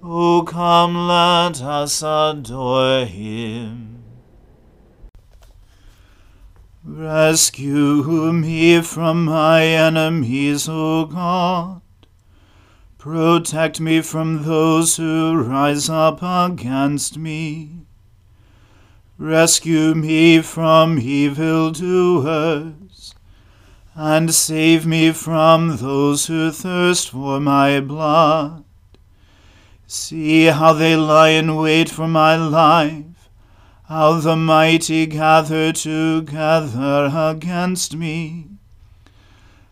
O 0.00 0.44
come, 0.46 1.08
let 1.08 1.60
us 1.60 2.02
adore 2.02 3.04
him. 3.04 4.04
Rescue 6.84 8.32
me 8.32 8.80
from 8.80 9.24
my 9.24 9.64
enemies, 9.64 10.68
O 10.68 11.06
God. 11.06 11.80
Protect 12.96 13.80
me 13.80 14.00
from 14.00 14.44
those 14.44 14.96
who 14.96 15.36
rise 15.36 15.90
up 15.90 16.20
against 16.22 17.18
me. 17.18 17.86
Rescue 19.18 19.96
me 19.96 20.40
from 20.42 21.00
evil 21.00 21.72
doers, 21.72 23.14
and 23.96 24.32
save 24.32 24.86
me 24.86 25.10
from 25.10 25.78
those 25.78 26.26
who 26.26 26.52
thirst 26.52 27.10
for 27.10 27.40
my 27.40 27.80
blood. 27.80 28.64
See 29.90 30.44
how 30.44 30.74
they 30.74 30.94
lie 30.94 31.30
in 31.30 31.56
wait 31.56 31.88
for 31.88 32.06
my 32.06 32.36
life 32.36 33.08
how 33.88 34.20
the 34.20 34.36
mighty 34.36 35.06
gather 35.06 35.72
together 35.72 37.10
against 37.14 37.96
me. 37.96 38.46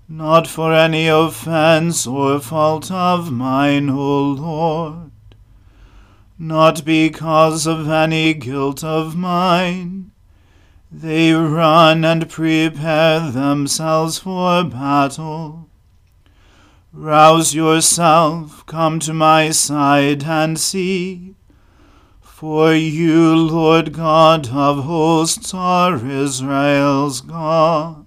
Not 0.09 0.47
for 0.47 0.73
any 0.73 1.07
offense 1.09 2.07
or 2.07 2.41
fault 2.41 2.91
of 2.91 3.31
mine, 3.31 3.91
O 3.91 4.23
Lord, 4.31 5.11
not 6.39 6.83
because 6.83 7.67
of 7.67 7.91
any 7.91 8.33
guilt 8.33 8.83
of 8.83 9.15
mine. 9.17 10.13
They 10.91 11.35
run 11.35 12.07
and 12.07 12.31
prepare 12.31 13.31
themselves 13.31 14.21
for 14.21 14.65
battle. 14.65 15.66
Rouse 16.99 17.55
yourself, 17.55 18.65
come 18.65 19.01
to 19.01 19.13
my 19.13 19.51
side 19.51 20.25
and 20.25 20.59
see. 20.59 21.35
For 22.23 22.73
you, 22.73 23.37
Lord 23.37 23.93
God 23.93 24.49
of 24.49 24.85
hosts, 24.85 25.53
are 25.53 25.95
Israel's 25.97 27.21
God. 27.21 28.07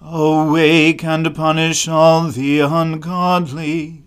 Awake 0.00 1.02
and 1.02 1.34
punish 1.34 1.88
all 1.88 2.28
the 2.28 2.60
ungodly. 2.60 4.04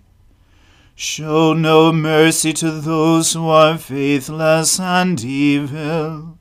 Show 0.95 1.51
no 1.51 1.91
mercy 1.91 2.53
to 2.53 2.71
those 2.71 3.33
who 3.33 3.49
are 3.49 3.77
faithless 3.77 4.79
and 4.79 5.21
evil. 5.21 6.39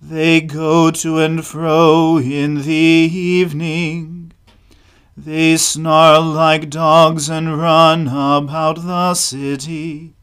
They 0.00 0.40
go 0.40 0.92
to 0.92 1.18
and 1.18 1.44
fro 1.44 2.18
in 2.18 2.62
the 2.62 2.72
evening. 2.72 4.17
They 5.20 5.56
snarl 5.56 6.22
like 6.22 6.70
dogs 6.70 7.28
and 7.28 7.58
run 7.58 8.06
about 8.06 8.82
the 8.84 9.14
city. 9.14 10.14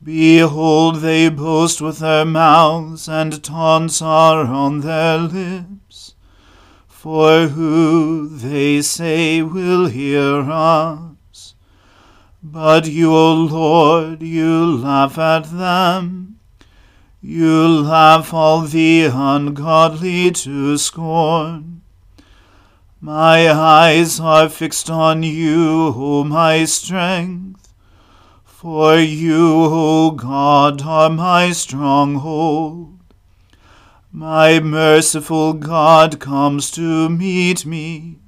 Behold, 0.00 1.00
they 1.00 1.28
boast 1.28 1.80
with 1.80 1.98
their 1.98 2.24
mouths, 2.24 3.08
and 3.08 3.42
taunts 3.42 4.00
are 4.00 4.44
on 4.44 4.82
their 4.82 5.18
lips. 5.18 6.14
For 6.86 7.48
who, 7.48 8.28
they 8.28 8.82
say, 8.82 9.42
will 9.42 9.86
hear 9.86 10.48
us? 10.48 11.54
But 12.40 12.86
you, 12.86 13.12
O 13.12 13.34
Lord, 13.34 14.22
you 14.22 14.76
laugh 14.76 15.18
at 15.18 15.50
them. 15.50 16.38
You 17.20 17.66
laugh 17.66 18.32
all 18.32 18.60
the 18.60 19.06
ungodly 19.06 20.30
to 20.30 20.78
scorn. 20.78 21.71
My 23.04 23.50
eyes 23.50 24.20
are 24.20 24.48
fixed 24.48 24.88
on 24.88 25.24
you, 25.24 25.92
O 25.96 26.22
my 26.22 26.64
strength. 26.64 27.74
For 28.44 28.96
you, 28.96 29.64
O 29.64 30.12
God, 30.12 30.82
are 30.82 31.10
my 31.10 31.50
stronghold. 31.50 33.00
My 34.12 34.60
merciful 34.60 35.54
God 35.54 36.20
comes 36.20 36.70
to 36.72 37.08
meet 37.08 37.66
me. 37.66 38.20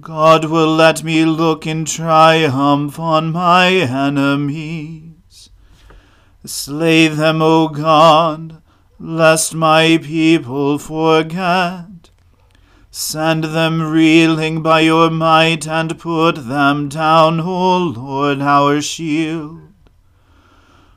God 0.00 0.44
will 0.44 0.72
let 0.72 1.02
me 1.02 1.24
look 1.24 1.66
in 1.66 1.84
triumph 1.84 3.00
on 3.00 3.32
my 3.32 3.70
enemies. 3.72 5.50
Slay 6.44 7.08
them, 7.08 7.42
O 7.42 7.66
God, 7.66 8.62
lest 9.00 9.52
my 9.52 9.98
people 10.00 10.78
forget. 10.78 11.86
Send 12.96 13.42
them 13.42 13.82
reeling 13.82 14.62
by 14.62 14.78
your 14.78 15.10
might 15.10 15.66
and 15.66 15.98
put 15.98 16.46
them 16.46 16.88
down, 16.88 17.40
O 17.40 17.78
Lord, 17.78 18.40
our 18.40 18.80
shield. 18.80 19.72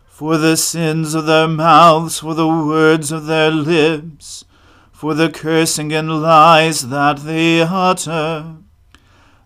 For 0.05 0.37
the 0.37 0.57
sins 0.57 1.15
of 1.15 1.25
their 1.25 1.47
mouths, 1.47 2.19
for 2.19 2.35
the 2.35 2.47
words 2.47 3.11
of 3.11 3.25
their 3.25 3.49
lips, 3.49 4.45
for 4.91 5.15
the 5.15 5.31
cursing 5.31 5.91
and 5.91 6.21
lies 6.21 6.89
that 6.89 7.17
they 7.21 7.61
utter 7.61 8.57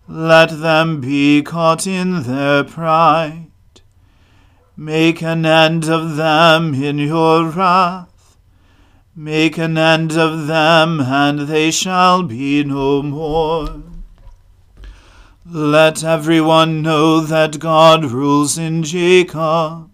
let 0.06 0.50
them 0.60 1.00
be 1.00 1.40
caught 1.40 1.86
in 1.86 2.24
their 2.24 2.64
pride. 2.64 3.46
Make 4.76 5.22
an 5.22 5.46
end 5.46 5.88
of 5.88 6.16
them 6.16 6.74
in 6.74 6.98
your 6.98 7.48
wrath. 7.48 8.11
Make 9.14 9.58
an 9.58 9.76
end 9.76 10.12
of 10.12 10.46
them, 10.46 11.00
and 11.00 11.40
they 11.40 11.70
shall 11.70 12.22
be 12.22 12.64
no 12.64 13.02
more. 13.02 13.82
Let 15.44 16.02
everyone 16.02 16.82
know 16.82 17.20
that 17.20 17.58
God 17.58 18.04
rules 18.04 18.56
in 18.56 18.82
Jacob, 18.82 19.90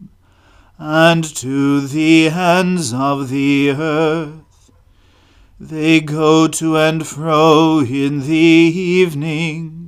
and 0.79 1.25
to 1.37 1.81
the 1.81 2.29
ends 2.29 2.93
of 2.93 3.29
the 3.29 3.71
earth. 3.71 4.71
They 5.59 6.01
go 6.01 6.47
to 6.49 6.77
and 6.77 7.07
fro 7.07 7.81
in 7.81 8.21
the 8.21 8.37
evening 8.37 9.79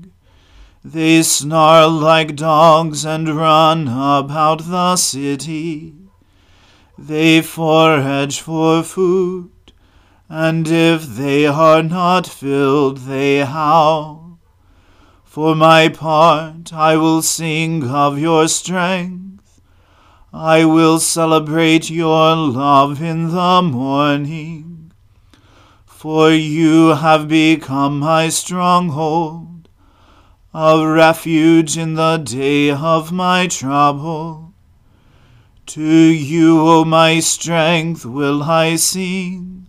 they 0.85 1.23
snarl 1.23 1.91
like 1.91 2.37
dogs 2.37 3.05
and 3.05 3.29
run 3.29 3.87
about 3.87 4.65
the 4.65 4.97
city. 4.97 6.00
They 7.03 7.41
forage 7.41 8.41
for 8.41 8.83
food, 8.83 9.73
and 10.29 10.69
if 10.69 11.07
they 11.07 11.47
are 11.47 11.83
not 11.83 12.27
filled, 12.27 12.99
they 12.99 13.39
howl. 13.39 14.39
For 15.25 15.55
my 15.55 15.89
part, 15.89 16.75
I 16.75 16.99
will 16.99 17.23
sing 17.23 17.89
of 17.89 18.19
your 18.19 18.49
strength. 18.49 19.63
I 20.31 20.67
will 20.67 21.01
celebrate 21.01 21.89
your 21.89 22.37
love 22.37 23.01
in 23.01 23.31
the 23.31 23.63
morning. 23.63 24.93
For 25.87 26.31
you 26.31 26.89
have 26.89 27.29
become 27.29 27.99
my 27.99 28.29
stronghold 28.29 29.51
a 30.53 30.85
refuge 30.87 31.79
in 31.79 31.95
the 31.95 32.19
day 32.19 32.71
of 32.71 33.11
my 33.11 33.47
trouble. 33.47 34.50
To 35.75 35.83
you, 35.83 36.67
O 36.67 36.85
my 36.85 37.21
strength, 37.21 38.05
will 38.05 38.43
I 38.43 38.75
sing. 38.75 39.69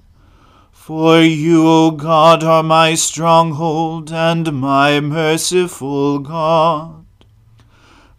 For 0.71 1.21
you, 1.21 1.67
O 1.67 1.91
God, 1.91 2.43
are 2.43 2.63
my 2.63 2.95
stronghold 2.95 4.11
and 4.11 4.51
my 4.59 4.99
merciful 4.99 6.17
God. 6.19 7.05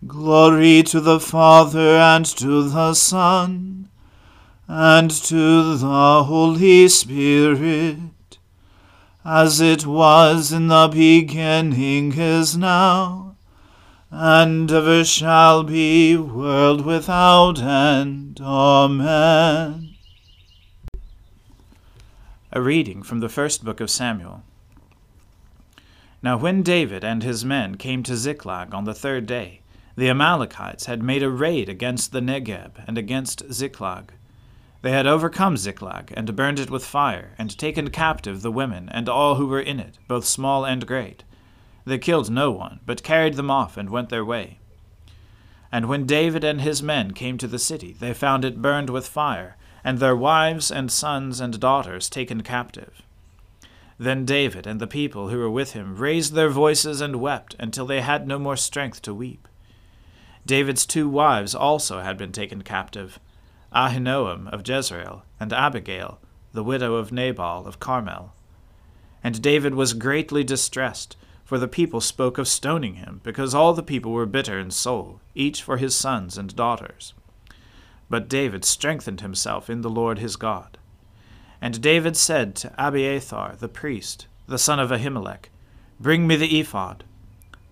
Glory 0.06 0.84
to 0.84 1.00
the 1.00 1.18
Father 1.18 1.96
and 1.96 2.24
to 2.24 2.68
the 2.68 2.94
Son 2.94 3.88
and 4.68 5.10
to 5.10 5.76
the 5.76 6.24
Holy 6.24 6.88
Spirit 6.88 8.38
as 9.24 9.60
it 9.60 9.86
was 9.86 10.52
in 10.52 10.68
the 10.68 10.88
beginning 10.88 12.12
is 12.16 12.56
now, 12.56 13.21
and 14.14 14.70
ever 14.70 15.02
shall 15.02 15.62
be, 15.62 16.14
world 16.14 16.84
without 16.84 17.58
end. 17.58 18.38
Amen. 18.42 19.94
A 22.52 22.60
reading 22.60 23.02
from 23.02 23.20
the 23.20 23.30
first 23.30 23.64
book 23.64 23.80
of 23.80 23.90
Samuel. 23.90 24.42
Now 26.22 26.36
when 26.36 26.62
David 26.62 27.02
and 27.02 27.22
his 27.22 27.42
men 27.42 27.76
came 27.76 28.02
to 28.02 28.14
Ziklag 28.14 28.74
on 28.74 28.84
the 28.84 28.92
third 28.92 29.24
day, 29.24 29.62
the 29.96 30.10
Amalekites 30.10 30.84
had 30.84 31.02
made 31.02 31.22
a 31.22 31.30
raid 31.30 31.70
against 31.70 32.12
the 32.12 32.20
Negeb 32.20 32.84
and 32.86 32.98
against 32.98 33.50
Ziklag. 33.50 34.12
They 34.82 34.90
had 34.90 35.06
overcome 35.06 35.56
Ziklag, 35.56 36.12
and 36.14 36.36
burned 36.36 36.58
it 36.58 36.70
with 36.70 36.84
fire, 36.84 37.34
and 37.38 37.56
taken 37.56 37.88
captive 37.88 38.42
the 38.42 38.52
women 38.52 38.90
and 38.90 39.08
all 39.08 39.36
who 39.36 39.46
were 39.46 39.60
in 39.60 39.80
it, 39.80 39.96
both 40.06 40.26
small 40.26 40.66
and 40.66 40.86
great. 40.86 41.24
They 41.84 41.98
killed 41.98 42.30
no 42.30 42.50
one, 42.50 42.80
but 42.86 43.02
carried 43.02 43.34
them 43.34 43.50
off 43.50 43.76
and 43.76 43.90
went 43.90 44.08
their 44.08 44.24
way. 44.24 44.58
And 45.70 45.88
when 45.88 46.06
David 46.06 46.44
and 46.44 46.60
his 46.60 46.82
men 46.82 47.12
came 47.12 47.38
to 47.38 47.48
the 47.48 47.58
city, 47.58 47.96
they 47.98 48.12
found 48.12 48.44
it 48.44 48.60
burned 48.60 48.90
with 48.90 49.08
fire, 49.08 49.56
and 49.82 49.98
their 49.98 50.14
wives 50.14 50.70
and 50.70 50.92
sons 50.92 51.40
and 51.40 51.58
daughters 51.58 52.10
taken 52.10 52.42
captive. 52.42 53.02
Then 53.98 54.24
David 54.24 54.66
and 54.66 54.80
the 54.80 54.86
people 54.86 55.28
who 55.28 55.38
were 55.38 55.50
with 55.50 55.72
him 55.72 55.96
raised 55.96 56.34
their 56.34 56.50
voices 56.50 57.00
and 57.00 57.16
wept 57.16 57.56
until 57.58 57.86
they 57.86 58.00
had 58.00 58.26
no 58.26 58.38
more 58.38 58.56
strength 58.56 59.00
to 59.02 59.14
weep. 59.14 59.48
David's 60.44 60.84
two 60.86 61.08
wives 61.08 61.54
also 61.54 62.00
had 62.00 62.16
been 62.16 62.32
taken 62.32 62.62
captive 62.62 63.18
Ahinoam 63.74 64.48
of 64.52 64.68
Jezreel, 64.68 65.24
and 65.40 65.52
Abigail, 65.52 66.18
the 66.52 66.62
widow 66.62 66.96
of 66.96 67.10
Nabal 67.12 67.66
of 67.66 67.80
Carmel. 67.80 68.34
And 69.24 69.40
David 69.40 69.74
was 69.74 69.94
greatly 69.94 70.44
distressed, 70.44 71.16
for 71.52 71.58
the 71.58 71.68
people 71.68 72.00
spoke 72.00 72.38
of 72.38 72.48
stoning 72.48 72.94
him, 72.94 73.20
because 73.22 73.54
all 73.54 73.74
the 73.74 73.82
people 73.82 74.10
were 74.10 74.24
bitter 74.24 74.58
in 74.58 74.70
soul, 74.70 75.20
each 75.34 75.62
for 75.62 75.76
his 75.76 75.94
sons 75.94 76.38
and 76.38 76.56
daughters. 76.56 77.12
But 78.08 78.26
David 78.26 78.64
strengthened 78.64 79.20
himself 79.20 79.68
in 79.68 79.82
the 79.82 79.90
Lord 79.90 80.18
his 80.18 80.36
God. 80.36 80.78
And 81.60 81.82
David 81.82 82.16
said 82.16 82.56
to 82.56 82.72
Abiathar 82.78 83.56
the 83.56 83.68
priest, 83.68 84.28
the 84.46 84.56
son 84.56 84.80
of 84.80 84.88
Ahimelech, 84.90 85.50
Bring 86.00 86.26
me 86.26 86.36
the 86.36 86.58
ephod. 86.58 87.04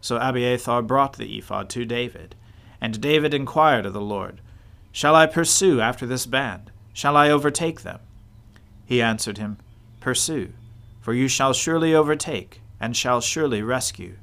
So 0.03 0.19
Abiathar 0.19 0.83
brought 0.83 1.17
the 1.17 1.39
ephod 1.39 1.71
to 1.71 1.87
David. 1.87 2.35
And 2.83 3.01
David 3.01 3.33
inquired 3.33 3.87
of 3.87 3.95
the 3.95 4.01
Lord, 4.03 4.43
Shall 4.93 5.17
I 5.17 5.25
pursue 5.25 5.81
after 5.81 6.05
this 6.05 6.27
band? 6.27 6.71
Shall 6.93 7.17
I 7.17 7.31
overtake 7.31 7.81
them? 7.81 8.01
He 8.85 9.01
answered 9.01 9.39
him, 9.39 9.57
Pursue, 10.01 10.53
for 11.01 11.15
you 11.15 11.29
shall 11.29 11.55
surely 11.55 11.95
overtake, 11.95 12.61
and 12.81 12.97
shall 12.97 13.21
surely 13.21 13.63
rescue. 13.63 14.17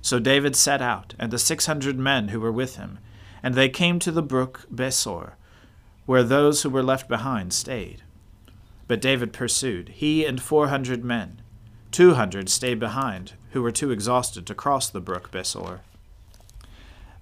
So 0.00 0.18
David 0.18 0.56
set 0.56 0.80
out, 0.80 1.14
and 1.18 1.30
the 1.30 1.38
six 1.38 1.66
hundred 1.66 1.98
men 1.98 2.28
who 2.28 2.40
were 2.40 2.50
with 2.52 2.76
him, 2.76 2.98
and 3.42 3.54
they 3.54 3.68
came 3.68 3.98
to 3.98 4.10
the 4.10 4.22
brook 4.22 4.66
Besor, 4.74 5.32
where 6.06 6.22
those 6.22 6.62
who 6.62 6.70
were 6.70 6.82
left 6.82 7.08
behind 7.08 7.52
stayed. 7.52 8.02
But 8.88 9.02
David 9.02 9.32
pursued, 9.32 9.90
he 9.90 10.24
and 10.24 10.40
four 10.40 10.68
hundred 10.68 11.04
men. 11.04 11.42
Two 11.90 12.14
hundred 12.14 12.48
stayed 12.48 12.80
behind, 12.80 13.34
who 13.50 13.62
were 13.62 13.70
too 13.70 13.90
exhausted 13.90 14.46
to 14.46 14.54
cross 14.54 14.88
the 14.88 15.00
brook 15.00 15.30
Besor. 15.30 15.80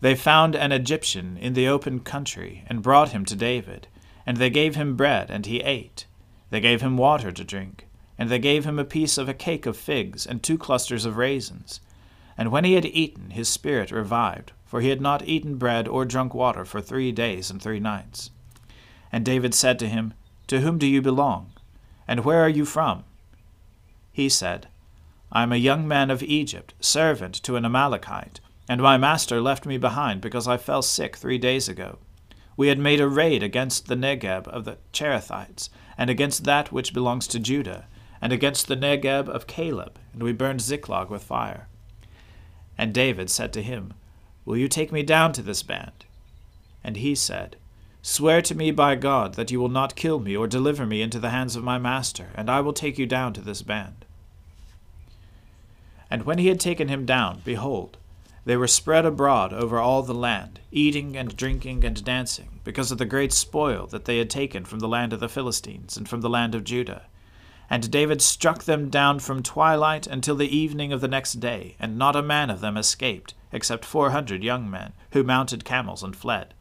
They 0.01 0.15
found 0.15 0.55
an 0.55 0.71
Egyptian 0.71 1.37
in 1.37 1.55
the 1.55 1.67
open 1.67 2.01
country, 2.01 2.65
and 2.69 2.83
brought 2.83 3.11
him 3.11 3.25
to 3.25 3.35
David. 3.35 3.89
And 4.25 4.37
they 4.37 4.51
gave 4.51 4.77
him 4.77 4.95
bread, 4.95 5.31
and 5.31 5.47
he 5.47 5.61
ate. 5.61 6.07
They 6.51 6.61
gave 6.61 6.83
him 6.83 6.97
water 6.97 7.33
to 7.33 7.43
drink. 7.43 7.88
And 8.19 8.29
they 8.29 8.39
gave 8.39 8.65
him 8.65 8.79
a 8.79 8.85
piece 8.85 9.17
of 9.17 9.29
a 9.29 9.35
cake 9.35 9.65
of 9.65 9.77
figs, 9.77 10.27
and 10.27 10.43
two 10.43 10.59
clusters 10.59 11.05
of 11.05 11.17
raisins. 11.17 11.81
And 12.37 12.51
when 12.51 12.65
he 12.65 12.75
had 12.75 12.85
eaten, 12.85 13.31
his 13.31 13.49
spirit 13.49 13.93
revived, 13.93 14.53
for 14.67 14.81
he 14.81 14.89
had 14.89 15.01
not 15.01 15.27
eaten 15.27 15.57
bread 15.57 15.87
or 15.87 16.05
drunk 16.05 16.35
water 16.35 16.65
for 16.65 16.81
three 16.81 17.13
days 17.13 17.51
and 17.51 17.63
three 17.63 17.81
nights. 17.81 18.31
And 19.13 19.25
David 19.25 19.55
said 19.55 19.79
to 19.79 19.89
him, 19.89 20.15
To 20.49 20.61
whom 20.61 20.79
do 20.79 20.87
you 20.87 21.01
belong? 21.01 21.53
And 22.07 22.25
where 22.25 22.43
are 22.43 22.49
you 22.49 22.65
from? 22.65 23.05
He 24.13 24.29
said, 24.29 24.67
I 25.31 25.43
am 25.43 25.53
a 25.53 25.57
young 25.57 25.87
man 25.87 26.11
of 26.11 26.23
Egypt, 26.23 26.75
servant 26.81 27.35
to 27.45 27.57
an 27.57 27.65
Amalekite 27.65 28.41
and 28.69 28.83
my 28.83 28.99
master 28.99 29.41
left 29.41 29.65
me 29.65 29.79
behind 29.79 30.21
because 30.21 30.47
I 30.47 30.59
fell 30.59 30.83
sick 30.83 31.17
three 31.17 31.39
days 31.39 31.69
ago. 31.69 31.99
We 32.57 32.69
had 32.69 32.79
made 32.79 33.01
a 33.01 33.09
raid 33.09 33.43
against 33.43 33.87
the 33.87 33.95
Negeb 33.95 34.47
of 34.49 34.65
the 34.65 34.77
Cherethites, 34.93 35.71
and 35.97 36.11
against 36.11 36.45
that 36.45 36.71
which 36.71 36.93
belongs 36.93 37.27
to 37.29 37.39
Judah, 37.39 37.87
and 38.21 38.33
against 38.33 38.67
the 38.67 38.77
Negeb 38.77 39.29
of 39.29 39.47
Caleb, 39.47 39.99
and 40.13 40.23
we 40.23 40.33
burned 40.33 40.61
Ziklag 40.61 41.11
with 41.11 41.23
fire. 41.23 41.69
And 42.77 42.95
David 42.95 43.31
said 43.31 43.53
to 43.55 43.63
him, 43.63 43.95
Will 44.45 44.57
you 44.57 44.69
take 44.69 44.93
me 44.93 45.03
down 45.03 45.33
to 45.35 45.43
this 45.43 45.63
band? 45.63 46.05
And 46.83 46.97
he 46.97 47.15
said, 47.15 47.57
Swear 48.03 48.41
to 48.43 48.55
me 48.55 48.71
by 48.71 48.95
God 48.95 49.35
that 49.35 49.51
you 49.51 49.61
will 49.61 49.69
not 49.69 49.97
kill 49.97 50.21
me 50.21 50.37
or 50.37 50.47
deliver 50.47 50.87
me 50.87 51.03
into 51.03 51.19
the 51.19 51.31
hands 51.31 51.57
of 51.57 51.65
my 51.65 51.79
master, 51.79 52.29
and 52.35 52.49
I 52.49 52.61
will 52.61 52.73
take 52.73 52.99
you 52.99 53.07
down 53.07 53.33
to 53.35 53.41
this 53.41 53.63
band. 53.63 54.05
And 56.11 56.25
when 56.25 56.39
he 56.39 56.47
had 56.47 56.61
taken 56.61 56.89
him 56.89 57.05
down, 57.05 57.43
behold, 57.45 57.99
they 58.45 58.57
were 58.57 58.67
spread 58.67 59.05
abroad 59.05 59.53
over 59.53 59.79
all 59.79 60.03
the 60.03 60.15
land, 60.15 60.61
eating 60.73 61.17
and 61.17 61.37
drinking 61.37 61.85
and 61.85 62.03
dancing, 62.03 62.61
because 62.65 62.91
of 62.91 62.97
the 62.97 63.05
great 63.05 63.33
spoil 63.33 63.87
that 63.89 64.07
they 64.07 64.17
had 64.17 64.31
taken 64.31 64.65
from 64.65 64.79
the 64.79 64.89
land 64.89 65.13
of 65.13 65.21
the 65.21 65.29
Philistines 65.29 65.99
and 65.99 66.09
from 66.09 66.23
the 66.23 66.31
land 66.31 66.55
of 66.55 66.65
Judah. 66.65 67.03
And 67.71 67.91
David 67.91 68.23
struck 68.23 68.65
them 68.65 68.89
down 68.89 69.19
from 69.19 69.43
twilight 69.43 70.07
until 70.07 70.37
the 70.37 70.57
evening 70.57 70.93
of 70.93 71.03
the 71.03 71.09
next 71.09 71.35
day, 71.35 71.77
and 71.79 71.99
not 71.99 72.17
a 72.17 72.23
man 72.23 72.49
of 72.49 72.61
them 72.61 72.79
escaped, 72.79 73.35
except 73.53 73.85
four 73.85 74.11
hundred 74.11 74.43
young 74.43 74.71
men, 74.71 74.95
who 75.13 75.23
mounted 75.23 75.67
camels 75.67 76.03
and 76.03 76.17
fled. 76.17 76.55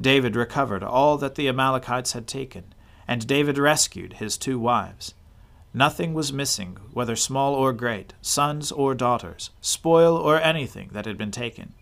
David 0.00 0.34
recovered 0.34 0.82
all 0.82 1.18
that 1.18 1.34
the 1.34 1.46
Amalekites 1.48 2.12
had 2.12 2.26
taken, 2.26 2.74
and 3.06 3.26
David 3.26 3.58
rescued 3.58 4.14
his 4.14 4.38
two 4.38 4.58
wives. 4.58 5.14
Nothing 5.74 6.14
was 6.14 6.32
missing, 6.32 6.78
whether 6.92 7.16
small 7.16 7.54
or 7.54 7.72
great, 7.72 8.14
sons 8.22 8.72
or 8.72 8.94
daughters, 8.94 9.50
spoil 9.60 10.16
or 10.16 10.40
anything 10.40 10.88
that 10.92 11.04
had 11.04 11.18
been 11.18 11.32
taken. 11.32 11.74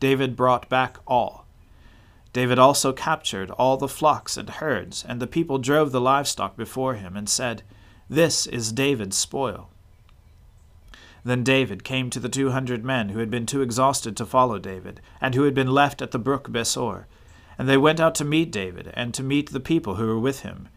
David 0.00 0.34
brought 0.34 0.68
back 0.68 0.98
all. 1.06 1.46
David 2.32 2.58
also 2.58 2.92
captured 2.92 3.50
all 3.50 3.76
the 3.76 3.86
flocks 3.86 4.38
and 4.38 4.48
herds, 4.48 5.04
and 5.06 5.20
the 5.20 5.26
people 5.26 5.58
drove 5.58 5.92
the 5.92 6.00
livestock 6.00 6.56
before 6.56 6.94
him, 6.94 7.16
and 7.16 7.28
said, 7.28 7.62
This 8.12 8.46
is 8.46 8.72
David's 8.72 9.16
spoil. 9.16 9.70
Then 11.24 11.42
David 11.42 11.82
came 11.82 12.10
to 12.10 12.20
the 12.20 12.28
two 12.28 12.50
hundred 12.50 12.84
men 12.84 13.08
who 13.08 13.20
had 13.20 13.30
been 13.30 13.46
too 13.46 13.62
exhausted 13.62 14.18
to 14.18 14.26
follow 14.26 14.58
David, 14.58 15.00
and 15.18 15.34
who 15.34 15.44
had 15.44 15.54
been 15.54 15.70
left 15.70 16.02
at 16.02 16.10
the 16.10 16.18
brook 16.18 16.50
Besor. 16.50 17.06
And 17.56 17.66
they 17.66 17.78
went 17.78 18.00
out 18.00 18.14
to 18.16 18.24
meet 18.26 18.52
David, 18.52 18.92
and 18.92 19.14
to 19.14 19.22
meet 19.22 19.48
the 19.48 19.60
people 19.60 19.94
who 19.94 20.06
were 20.08 20.18
with 20.18 20.40
him. 20.40 20.68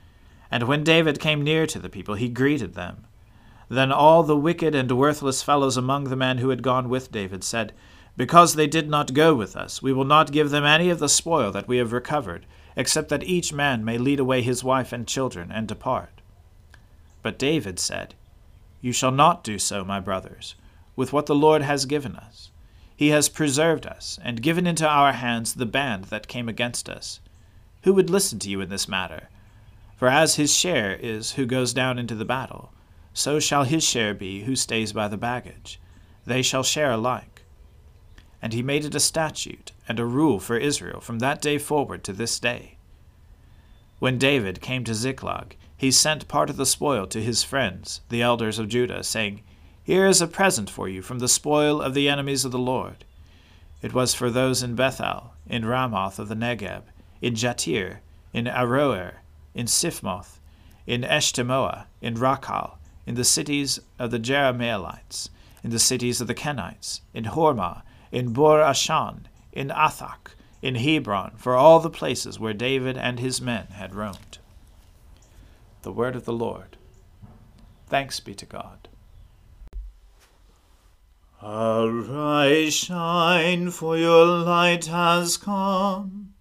And 0.50 0.64
when 0.64 0.86
David 0.86 1.20
came 1.20 1.44
near 1.44 1.68
to 1.68 1.78
the 1.78 1.90
people, 1.90 2.16
he 2.16 2.30
greeted 2.30 2.74
them. 2.74 3.04
Then 3.68 3.92
all 3.92 4.24
the 4.24 4.38
wicked 4.38 4.74
and 4.74 4.90
worthless 4.94 5.44
fellows 5.44 5.76
among 5.76 6.06
the 6.06 6.16
men 6.16 6.38
who 6.38 6.52
had 6.52 6.64
gone 6.64 6.88
with 6.88 7.12
David 7.12 7.44
said, 7.44 7.74
Because 8.16 8.56
they 8.56 8.68
did 8.68 8.90
not 8.90 9.14
go 9.14 9.36
with 9.36 9.58
us, 9.58 9.82
we 9.82 9.92
will 9.92 10.06
not 10.06 10.32
give 10.32 10.52
them 10.52 10.64
any 10.64 10.90
of 10.90 11.00
the 11.00 11.10
spoil 11.10 11.52
that 11.52 11.68
we 11.68 11.80
have 11.80 11.92
recovered, 11.92 12.46
except 12.78 13.10
that 13.10 13.26
each 13.26 13.52
man 13.52 13.84
may 13.84 13.98
lead 13.98 14.22
away 14.22 14.42
his 14.42 14.64
wife 14.64 14.94
and 14.94 15.06
children 15.06 15.52
and 15.52 15.68
depart. 15.68 16.22
But 17.26 17.40
David 17.40 17.80
said, 17.80 18.14
You 18.82 18.92
shall 18.92 19.10
not 19.10 19.44
do 19.44 19.58
so, 19.58 19.84
my 19.84 20.00
brothers, 20.00 20.54
with 20.96 21.12
what 21.12 21.26
the 21.26 21.34
Lord 21.34 21.64
has 21.64 21.88
given 21.88 22.16
us. 22.16 22.52
He 22.96 23.10
has 23.10 23.30
preserved 23.30 23.88
us, 23.88 24.20
and 24.24 24.44
given 24.44 24.68
into 24.68 24.88
our 24.88 25.12
hands 25.12 25.56
the 25.56 25.66
band 25.66 26.04
that 26.14 26.28
came 26.28 26.48
against 26.48 26.88
us. 26.88 27.20
Who 27.82 27.96
would 27.96 28.12
listen 28.12 28.38
to 28.38 28.50
you 28.52 28.62
in 28.62 28.70
this 28.70 28.88
matter? 28.88 29.30
For 29.98 30.08
as 30.08 30.36
his 30.36 30.56
share 30.56 30.94
is 30.94 31.32
who 31.32 31.48
goes 31.48 31.74
down 31.74 31.98
into 31.98 32.14
the 32.14 32.26
battle, 32.26 32.72
so 33.12 33.40
shall 33.40 33.64
his 33.64 33.84
share 33.84 34.14
be 34.14 34.44
who 34.44 34.56
stays 34.56 34.94
by 34.94 35.08
the 35.08 35.18
baggage. 35.18 35.80
They 36.28 36.44
shall 36.44 36.62
share 36.62 36.92
alike. 36.92 37.42
And 38.40 38.54
he 38.54 38.62
made 38.62 38.86
it 38.86 38.94
a 38.94 39.00
statute 39.00 39.72
and 39.88 40.00
a 40.00 40.06
rule 40.06 40.40
for 40.40 40.58
Israel 40.58 41.02
from 41.02 41.18
that 41.18 41.42
day 41.42 41.58
forward 41.58 42.04
to 42.04 42.14
this 42.14 42.40
day. 42.40 42.78
When 43.98 44.20
David 44.20 44.62
came 44.62 44.84
to 44.84 44.94
Ziklag, 44.94 45.56
he 45.78 45.92
sent 45.92 46.28
part 46.28 46.50
of 46.50 46.58
the 46.58 46.66
spoil 46.66 47.06
to 47.08 47.22
his 47.22 47.44
friends, 47.44 48.02
the 48.10 48.22
elders 48.22 48.60
of 48.60 48.70
Judah, 48.70 49.04
saying, 49.04 49.42
here 49.86 50.08
is 50.08 50.20
a 50.20 50.26
present 50.26 50.68
for 50.68 50.90
you 50.90 51.04
from 51.04 51.20
the 51.20 51.28
spoil 51.28 51.80
of 51.80 51.94
the 51.94 52.10
enemies 52.10 52.44
of 52.44 52.52
the 52.52 52.58
Lord. 52.58 53.06
It 53.84 53.94
was 53.94 54.16
for 54.16 54.32
those 54.32 54.64
in 54.64 54.74
Bethel, 54.74 55.34
in 55.46 55.64
Ramoth 55.64 56.18
of 56.18 56.28
the 56.28 56.34
Negeb, 56.34 56.86
in 57.22 57.36
Jattir, 57.36 58.00
in 58.34 58.46
Aroer, 58.46 59.18
in 59.54 59.68
Siphmoth, 59.68 60.40
in 60.88 61.04
Eshtemoa, 61.04 61.86
in 62.02 62.16
Racal, 62.16 62.80
in 63.06 63.14
the 63.14 63.24
cities 63.24 63.80
of 64.00 64.10
the 64.10 64.20
Jerahmeelites, 64.20 65.30
in 65.64 65.70
the 65.70 65.78
cities 65.78 66.20
of 66.20 66.26
the 66.26 66.34
Kenites, 66.34 67.02
in 67.14 67.26
Hormah, 67.26 67.84
in 68.12 68.34
Bor 68.34 68.62
Ashan, 68.62 69.26
in 69.52 69.70
Athach, 69.70 70.34
in 70.64 70.74
Hebron, 70.74 71.34
for 71.38 71.56
all 71.56 71.80
the 71.80 71.92
places 71.92 72.40
where 72.40 72.54
David 72.54 72.98
and 72.98 73.20
his 73.20 73.40
men 73.40 73.68
had 73.68 73.94
roamed. 73.94 74.40
The 75.86 75.92
word 75.92 76.16
of 76.16 76.26
the 76.26 76.34
Lord. 76.34 76.78
Thanks 77.86 78.20
be 78.20 78.34
to 78.34 78.46
God. 78.48 78.90
Arise, 81.44 82.74
shine, 82.74 83.70
for 83.70 83.96
your 83.96 84.26
light 84.26 84.88
has 84.88 85.38
come, 85.38 86.34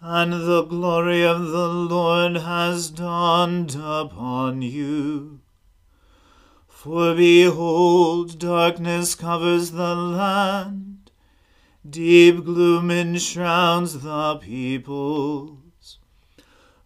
and 0.00 0.32
the 0.32 0.64
glory 0.64 1.24
of 1.24 1.50
the 1.50 1.68
Lord 1.68 2.38
has 2.38 2.90
dawned 2.90 3.76
upon 3.80 4.62
you. 4.62 5.38
For 6.66 7.14
behold, 7.14 8.40
darkness 8.40 9.14
covers 9.14 9.70
the 9.70 9.94
land, 9.94 11.12
deep 11.88 12.44
gloom 12.44 12.90
enshrouds 12.90 14.00
the 14.00 14.36
peoples. 14.38 15.67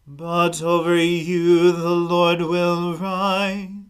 But 0.06 0.62
over 0.62 0.96
you 0.96 1.72
the 1.72 1.90
Lord 1.90 2.42
will 2.42 2.96
rise 2.96 3.82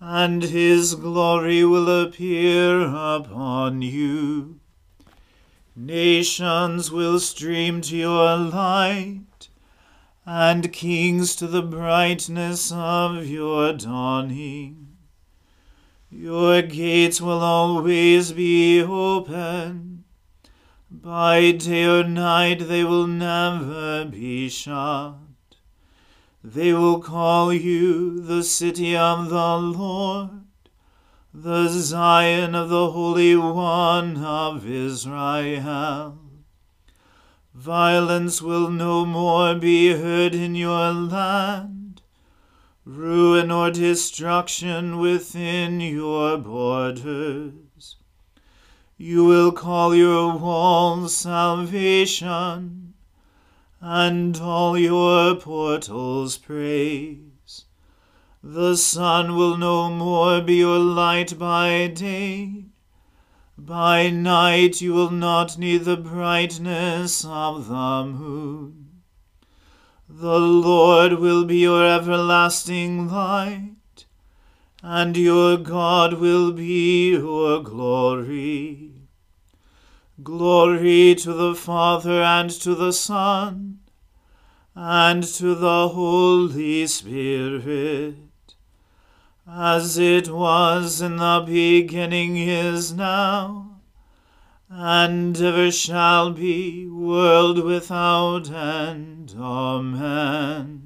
and 0.00 0.42
his 0.42 0.94
glory 0.94 1.64
will 1.64 2.02
appear 2.02 2.82
upon 2.82 3.82
you. 3.82 4.60
Nations 5.74 6.90
will 6.90 7.18
stream 7.18 7.80
to 7.82 7.96
your 7.96 8.36
light, 8.36 9.48
and 10.24 10.72
kings 10.72 11.36
to 11.36 11.46
the 11.46 11.62
brightness 11.62 12.72
of 12.72 13.26
your 13.26 13.72
dawning. 13.72 14.96
Your 16.10 16.62
gates 16.62 17.20
will 17.20 17.40
always 17.40 18.32
be 18.32 18.82
open. 18.82 19.95
By 20.88 21.50
day 21.50 21.84
or 21.84 22.04
night 22.04 22.68
they 22.68 22.84
will 22.84 23.08
never 23.08 24.04
be 24.04 24.48
shut. 24.48 25.14
They 26.44 26.72
will 26.72 27.00
call 27.00 27.52
you 27.52 28.20
the 28.20 28.44
city 28.44 28.96
of 28.96 29.28
the 29.28 29.56
Lord, 29.56 30.30
the 31.34 31.66
Zion 31.68 32.54
of 32.54 32.68
the 32.68 32.92
Holy 32.92 33.34
One 33.34 34.18
of 34.18 34.64
Israel. 34.64 36.18
Violence 37.52 38.40
will 38.40 38.70
no 38.70 39.04
more 39.04 39.56
be 39.56 39.92
heard 39.92 40.36
in 40.36 40.54
your 40.54 40.92
land, 40.92 42.00
ruin 42.84 43.50
or 43.50 43.72
destruction 43.72 44.98
within 44.98 45.80
your 45.80 46.38
borders. 46.38 47.65
You 48.98 49.26
will 49.26 49.52
call 49.52 49.94
your 49.94 50.38
walls 50.38 51.14
salvation 51.14 52.94
and 53.78 54.36
all 54.38 54.78
your 54.78 55.34
portals 55.34 56.38
praise. 56.38 57.66
The 58.42 58.74
sun 58.76 59.36
will 59.36 59.58
no 59.58 59.90
more 59.90 60.40
be 60.40 60.54
your 60.54 60.78
light 60.78 61.38
by 61.38 61.88
day. 61.88 62.64
By 63.58 64.08
night 64.08 64.80
you 64.80 64.94
will 64.94 65.10
not 65.10 65.58
need 65.58 65.84
the 65.84 65.98
brightness 65.98 67.22
of 67.22 67.68
the 67.68 68.04
moon. 68.06 69.02
The 70.08 70.38
Lord 70.38 71.14
will 71.14 71.44
be 71.44 71.58
your 71.58 71.86
everlasting 71.86 73.08
light, 73.08 73.76
and 74.88 75.16
your 75.16 75.56
God 75.56 76.14
will 76.14 76.52
be 76.52 77.10
your 77.10 77.60
glory. 77.60 78.92
Glory 80.22 81.16
to 81.16 81.32
the 81.32 81.56
Father 81.56 82.22
and 82.22 82.48
to 82.50 82.72
the 82.76 82.92
Son 82.92 83.80
and 84.76 85.24
to 85.24 85.56
the 85.56 85.88
Holy 85.88 86.86
Spirit, 86.86 88.14
as 89.50 89.98
it 89.98 90.30
was 90.30 91.00
in 91.00 91.16
the 91.16 91.42
beginning 91.44 92.36
is 92.36 92.92
now, 92.92 93.80
and 94.70 95.36
ever 95.36 95.72
shall 95.72 96.30
be, 96.30 96.86
world 96.86 97.64
without 97.64 98.48
end. 98.52 99.34
Amen. 99.36 100.85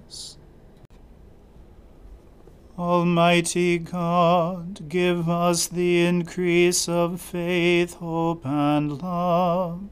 Almighty 2.81 3.77
God, 3.77 4.89
give 4.89 5.29
us 5.29 5.67
the 5.67 6.03
increase 6.03 6.89
of 6.89 7.21
faith, 7.21 7.93
hope, 7.93 8.43
and 8.43 8.99
love, 9.03 9.83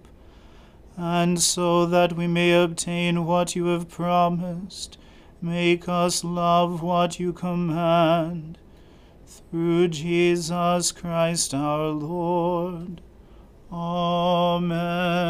and 0.98 1.40
so 1.40 1.86
that 1.86 2.14
we 2.14 2.26
may 2.26 2.52
obtain 2.52 3.28
what 3.28 3.56
you 3.56 3.68
have 3.68 3.90
promised, 3.90 4.98
make 5.40 5.88
us 5.88 6.24
love 6.24 6.82
what 6.82 7.20
you 7.20 7.32
command 7.32 8.58
through 9.28 9.90
Jesus 9.90 10.92
Christ 10.92 11.54
our 11.54 11.90
Lord. 11.90 13.02
Amen. 13.72 15.30